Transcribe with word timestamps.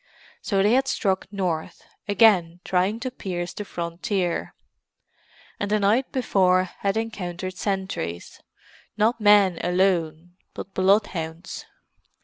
So 0.41 0.63
they 0.63 0.71
had 0.73 0.87
struck 0.87 1.31
north, 1.31 1.83
again 2.07 2.59
trying 2.65 2.99
to 3.01 3.11
pierce 3.11 3.53
the 3.53 3.63
frontier; 3.63 4.55
and 5.59 5.69
the 5.69 5.79
night 5.79 6.11
before 6.11 6.63
had 6.63 6.97
encountered 6.97 7.55
sentries—not 7.55 9.21
men 9.21 9.59
alone, 9.63 10.37
but 10.55 10.73
bloodhounds. 10.73 11.67